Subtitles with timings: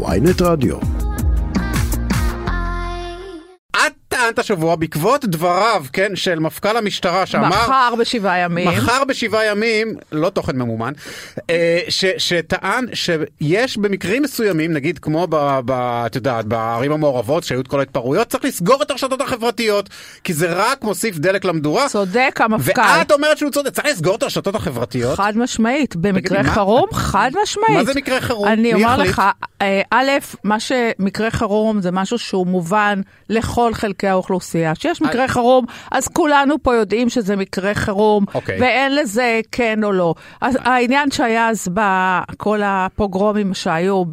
[0.00, 0.76] ויינט רדיו.
[4.22, 7.48] את טענת השבוע בעקבות דבריו, כן, של מפכ"ל המשטרה שאמר...
[7.48, 8.68] מחר בשבעה ימים.
[8.68, 10.92] מחר בשבעה ימים, לא תוכן ממומן,
[11.50, 15.72] אה, ש, שטען שיש במקרים מסוימים, נגיד כמו, ב, ב,
[16.06, 19.88] את יודעת, בערים המעורבות שהיו את כל ההתפרעויות, צריך לסגור את הרשתות החברתיות,
[20.24, 21.88] כי זה רק מוסיף דלק למדורה.
[21.88, 22.80] צודק המפכ"ל.
[22.98, 25.16] ואת אומרת שהוא צודק, צריך לסגור את הרשתות החברתיות?
[25.16, 27.78] חד משמעית, במקרה תגידי, מה- חירום, חד משמעית.
[27.78, 28.48] מה זה מקרה חירום?
[28.48, 28.96] אני אומר?
[28.96, 29.22] לך,
[29.62, 30.10] אה, א',
[30.44, 34.74] מה שמקרה חירום זה משהו שהוא מובן לכל חלקי האוכלוסייה.
[34.74, 38.60] כשיש מקרה חירום, אז כולנו פה יודעים שזה מקרה חירום, אוקיי.
[38.60, 40.14] ואין לזה כן או לא.
[40.40, 44.04] אז העניין שהיה אז בכל הפוגרומים שהיו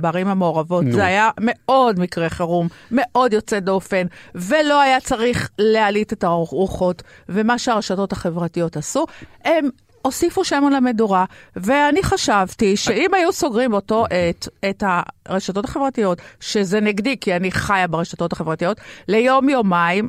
[0.00, 0.92] בערים המעורבות, נו.
[0.92, 7.58] זה היה מאוד מקרה חירום, מאוד יוצא דופן, ולא היה צריך להעלית את הרוחות, ומה
[7.58, 9.06] שהרשתות החברתיות עשו,
[9.44, 9.68] הם...
[10.02, 11.24] הוסיפו שם על המדורה,
[11.56, 14.82] ואני חשבתי שאם היו סוגרים באותו עת את
[15.26, 20.08] הרשתות החברתיות, שזה נגדי, כי אני חיה ברשתות החברתיות, ליום-יומיים,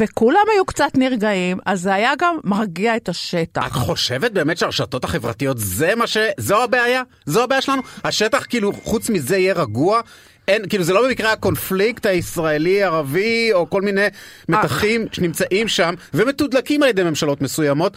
[0.00, 3.66] וכולם היו קצת נרגעים, אז זה היה גם מרגיע את השטח.
[3.66, 6.16] את חושבת באמת שהרשתות החברתיות זה מה ש...
[6.38, 7.02] זו הבעיה?
[7.26, 7.82] זו הבעיה שלנו?
[8.04, 10.00] השטח כאילו חוץ מזה יהיה רגוע?
[10.48, 14.06] אין, כאילו זה לא במקרה הקונפליקט הישראלי-ערבי או כל מיני
[14.48, 17.96] מתחים שנמצאים שם ומתודלקים על ידי ממשלות מסוימות.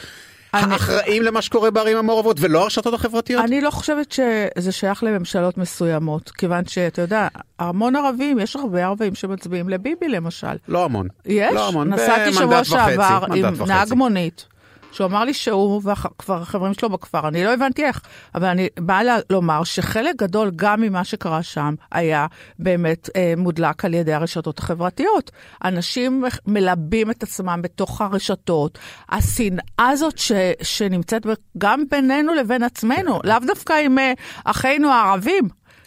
[0.53, 3.43] אני- האחראים למה שקורה בערים המעורבות ולא הרשתות החברתיות?
[3.45, 7.27] אני לא חושבת שזה שייך לממשלות מסוימות, כיוון שאתה יודע,
[7.59, 10.47] המון ערבים, יש הרבה ערבים שמצביעים לביבי למשל.
[10.67, 11.07] לא המון.
[11.25, 11.93] יש, לא המון.
[11.93, 13.45] נסעתי שבוע שעבר עם.
[13.67, 14.45] נהג מונית,
[14.91, 18.01] שהוא אמר לי שהוא וכבר החברים שלו בכפר, אני לא הבנתי איך,
[18.35, 22.25] אבל אני באה לומר שחלק גדול גם ממה שקרה שם היה
[22.59, 25.31] באמת אה, מודלק על ידי הרשתות החברתיות.
[25.63, 28.77] אנשים מלבים את עצמם בתוך הרשתות.
[29.09, 31.25] השנאה הזאת ש, שנמצאת
[31.57, 34.13] גם בינינו לבין עצמנו, לאו דווקא עם אה,
[34.45, 35.43] אחינו הערבים.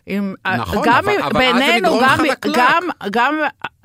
[0.07, 2.57] עם, נכון, גם אבל- אבל אז זה בינינו, גם, חלקלק.
[2.57, 3.35] גם, גם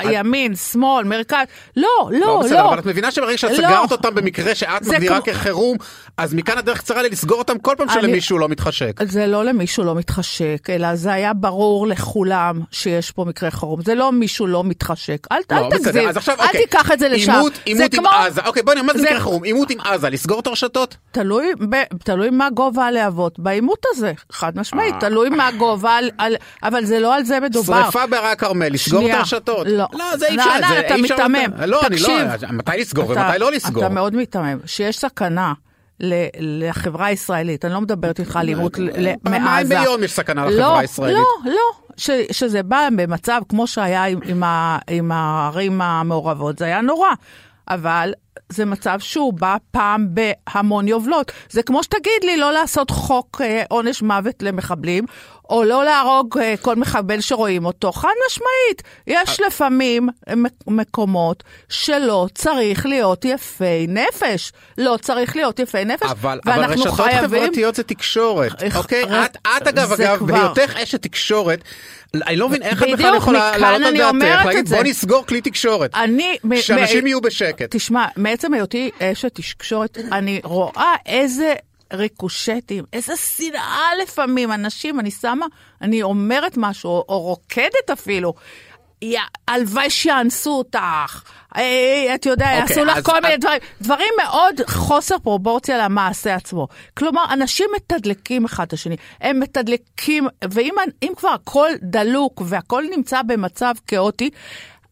[0.03, 1.45] ימין, שמאל, מרכז,
[1.77, 2.69] לא, לא, לא, לא.
[2.69, 3.55] אבל את מבינה שברגע שאת לא.
[3.57, 5.77] סגרת אותם במקרה שאת מגדירה כמו- כחירום,
[6.17, 8.99] אז מכאן הדרך קצרה לי לסגור אותם כל פעם אני- שלמישהו לא מתחשק.
[9.03, 13.81] זה לא למישהו לא מתחשק, אלא זה היה ברור לכולם שיש פה מקרה חירום.
[13.81, 15.27] זה לא מישהו לא מתחשק.
[15.31, 16.61] אל, לא, אל תגזים, אל אוקיי.
[16.61, 17.31] תיקח את זה לשם.
[17.31, 18.41] עימות, עם כמו- עזה.
[18.45, 19.43] אוקיי, בואי נראה מה זה זה- מקרה חירום.
[19.43, 20.95] עימות עם עזה, לסגור את הרשתות?
[21.11, 24.99] תלוי, ב, תלוי מה גובה הלהבות בעימות הזה, חד משמעית, אה.
[24.99, 27.83] תלוי מה גובה, על, אבל זה לא על זה מדובר.
[27.83, 29.13] שריפה בהרי הכרמל, לסגור את.
[29.13, 29.67] הרשתות.
[29.69, 29.84] לא.
[29.93, 30.59] לא, זה אי לא, אפשר.
[30.61, 31.53] לא, זה אתה מיתמם.
[31.67, 32.09] לא, אני לא.
[32.51, 33.85] מתי לסגור ומתי לא לסגור?
[33.85, 34.57] אתה מאוד מיתמם.
[34.65, 35.53] שיש סכנה
[36.39, 39.79] לחברה הישראלית, אני לא מדברת איתך על עימות ל- ל- פעמיים מעזה.
[39.79, 41.17] ביום יש סכנה לחברה לא, הישראלית.
[41.45, 41.71] לא, לא.
[41.97, 47.09] ש, שזה בא במצב כמו שהיה עם, עם, ה, עם הערים המעורבות, זה היה נורא.
[47.69, 48.13] אבל
[48.49, 51.31] זה מצב שהוא בא פעם בהמון יובלות.
[51.49, 55.05] זה כמו שתגיד לי לא לעשות חוק אה, עונש מוות למחבלים,
[55.49, 57.91] או לא להרוג אה, כל מחבל שרואים אותו.
[57.91, 64.51] חד משמעית, יש לפעמים אה, מק- מקומות שלא צריך להיות יפי נפש.
[64.77, 67.41] לא צריך להיות יפי נפש, אבל, אבל ואנחנו רשתות חייבים...
[67.43, 69.03] חברתיות זה תקשורת, איך- אוקיי?
[69.03, 71.59] ר- את, את אגב, אגב, כבר- בהיותך אשת תקשורת,
[72.27, 74.69] אני לא מבין איך את בכלל יכולה מכאן להעלות על דעתך, להגיד.
[74.69, 76.37] בוא נסגור כלי תקשורת, אני...
[76.55, 77.75] שאנשים יהיו בשקט.
[77.75, 81.53] תשמע, מעצם היותי אשת תקשורת, אני רואה איזה
[81.93, 84.51] ריקושטים, איזה שנאה לפעמים.
[84.51, 85.45] אנשים, אני שמה,
[85.81, 88.33] אני אומרת משהו, או רוקדת אפילו.
[89.47, 91.23] הלוואי שיאנסו אותך,
[91.57, 95.77] אה, אתה יודע, אוקיי, יעשו לך אז- כל מיני אז- דברים, דברים מאוד חוסר פרופורציה
[95.77, 96.67] למעשה עצמו.
[96.97, 100.73] כלומר, אנשים מתדלקים אחד את השני, הם מתדלקים, ואם
[101.03, 104.29] אם כבר הכל דלוק והכל נמצא במצב כאוטי,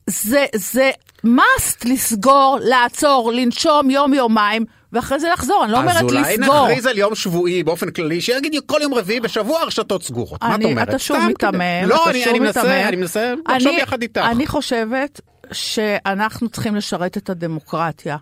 [0.08, 0.92] זה, זה
[1.26, 5.64] must לסגור, לעצור, לנשום יום-יומיים, ואחרי זה לחזור.
[5.64, 6.68] אני לא אומרת אז אולי לסגור.
[6.68, 10.44] נכריז על יום שבועי באופן כללי, שיגיד כל יום רביעי בשבוע הרשתות סגורות.
[10.44, 10.90] מה את אומרת?
[10.90, 12.66] אתה שוב מיתמם, לא, אתה אני- שוב מיתמם.
[12.88, 14.22] אני מנסה לחשוב יחד איתך.
[14.32, 15.22] אני חושבת
[15.52, 18.18] שאנחנו צריכים לשרת את הדמוקרטיה,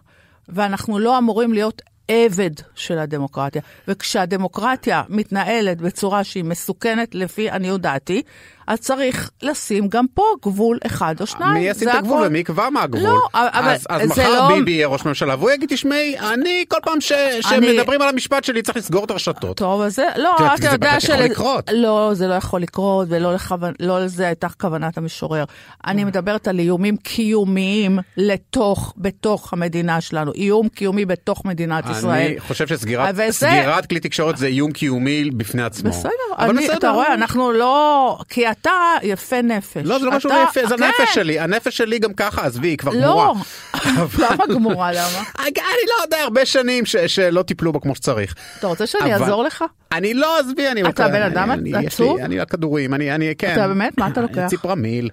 [0.50, 3.62] ואנחנו לא אמורים להיות עבד של הדמוקרטיה.
[3.88, 8.22] וכשהדמוקרטיה מתנהלת בצורה שהיא מסוכנת לפי עניות דעתי,
[8.68, 11.54] אז צריך לשים גם פה גבול אחד או שניים.
[11.54, 12.28] מי ישים זה את הגבול הכל.
[12.28, 13.02] ומי יקבע מה הגבול?
[13.04, 16.66] לא, אבל אז, אז זה מחר לא- ביבי יהיה ראש ממשלה והוא יגיד, תשמעי, אני
[16.68, 17.12] כל פעם ש...
[17.42, 19.58] שמדברים על המשפט שלי צריך לסגור את הרשתות.
[19.58, 21.70] טוב, אז זה, לא, את אתה זה יודע באמת יכול לקרות.
[21.74, 23.74] לא, זה לא יכול לקרות, ולא לכוון...
[23.80, 25.44] לא לזה הייתה כוונת המשורר.
[25.88, 30.32] אני מדברת על איומים קיומיים לתוך, בתוך המדינה שלנו.
[30.36, 32.28] איום קיומי בתוך מדינת אני ישראל.
[32.32, 33.50] אני חושב שסגירת וזה-
[33.90, 35.90] כלי תקשורת זה איום קיומי בפני עצמו.
[35.90, 36.10] בסדר,
[36.40, 36.78] אני, בסדר.
[36.78, 38.18] אתה רואה, אנחנו לא...
[38.30, 38.72] כי אתה
[39.04, 39.78] יפה נפש.
[39.86, 40.84] לא, זה לא משהו יפה, זה כן.
[40.84, 41.40] הנפש שלי.
[41.40, 43.34] הנפש שלי גם ככה, עזבי, היא כבר לא, גמורה.
[44.30, 44.92] למה גמורה?
[44.92, 45.24] למה?
[45.40, 45.54] אני
[45.88, 48.36] לא יודע, הרבה שנים שלא טיפלו בה כמו שצריך.
[48.60, 49.64] אתה רוצה שאני אעזור לך?
[49.92, 50.82] אני לא, עזבי, אני...
[50.90, 52.18] אתה בן אדם אני- אני- עצוב?
[52.20, 53.54] אני הכדורים, אני, אני, כן.
[53.54, 53.98] אתה באמת?
[53.98, 54.48] מה אתה לוקח?
[54.48, 55.10] ציפרמיל.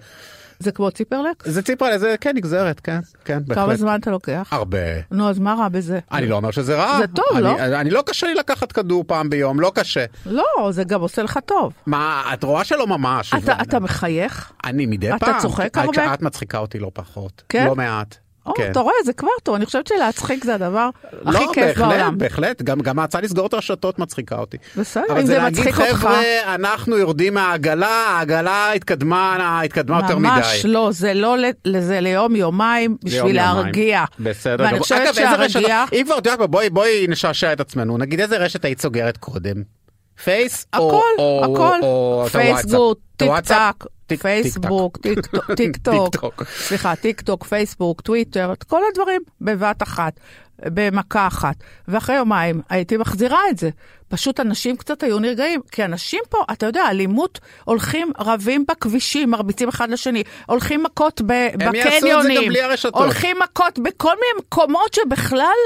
[0.61, 1.49] זה כמו ציפרלקס?
[1.49, 3.65] זה ציפרמיל, זה כן נגזרת, כן, כן, בהחלט.
[3.65, 4.49] כמה זמן אתה לוקח?
[4.51, 4.79] הרבה.
[5.11, 5.99] נו, אז מה רע בזה?
[6.13, 6.99] אני לא אומר שזה רע.
[6.99, 7.59] זה טוב, אני, לא?
[7.59, 10.05] אני, אני לא קשה לי לקחת כדור פעם ביום, לא קשה.
[10.27, 11.73] לא, זה גם עושה לך טוב.
[11.87, 13.35] מה, את רואה שלא ממש.
[13.35, 14.53] אתה, אתה מחייך?
[14.65, 15.41] אני מדי אתה פעם.
[15.41, 16.15] צוחק את- הרבה?
[16.15, 17.43] את מצחיקה אותי לא פחות.
[17.49, 17.67] כן?
[17.67, 18.17] לא מעט.
[18.49, 18.71] או, כן.
[18.71, 19.55] אתה רואה, זה כבר טוב.
[19.55, 20.89] אני חושבת שלהצחיק זה הדבר
[21.25, 22.19] הכי לא, כיף בהחלט, בעולם.
[22.19, 24.57] בהחלט, גם, גם ההצעה לסגור את הרשתות מצחיקה אותי.
[24.77, 25.99] בסדר, אבל אם זה זה להגיד, מצחיק אותך...
[25.99, 26.21] חבר'ה,
[26.55, 30.29] אנחנו יורדים מהעגלה, העגלה התקדמה, התקדמה יותר מדי.
[30.29, 33.35] ממש לא, זה לא, ל- זה ליום יומיים בשביל ליום.
[33.37, 34.05] להרגיע.
[34.21, 34.65] בסדר.
[34.65, 34.79] ואני.
[34.79, 35.85] חושבת שהרגיעה...
[35.93, 37.99] אם כבר, את יודעת, בואי נשעשע את עצמנו.
[37.99, 39.78] נגיד איזה רשת היית סוגרת קודם?
[40.25, 40.67] פייס?
[40.73, 41.03] הכל,
[41.45, 41.81] הכל,
[42.33, 43.31] פייסבוק, טיק?
[43.45, 43.85] טק,
[44.21, 44.99] פייסבוק,
[45.57, 46.43] טיק טוק.
[46.67, 50.21] סליחה, טיק טוק, פייסבוק, טוויטר, את כל הדברים בבת אחת,
[50.65, 51.57] במכה אחת.
[51.89, 53.71] ואחרי יומיים הייתי מחזירה את זה.
[54.09, 59.69] פשוט אנשים קצת היו נרגעים, כי אנשים פה, אתה יודע, אלימות, הולכים רבים בכבישים, מרביצים
[59.69, 62.53] אחד לשני, הולכים מכות בקניונים.
[62.93, 65.57] הולכים מכות בכל מיני מקומות שבכלל...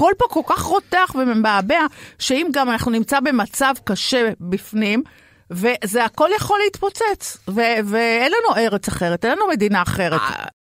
[0.00, 1.86] הכל פה כל כך רותח ומבעבע,
[2.18, 5.02] שאם גם אנחנו נמצא במצב קשה בפנים,
[5.50, 7.38] וזה הכל יכול להתפוצץ,
[7.84, 10.20] ואין לנו ארץ אחרת, אין לנו מדינה אחרת.